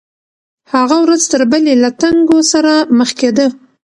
[0.73, 3.47] هغه ورځ تر بلې له تنګو سره مخ کېده.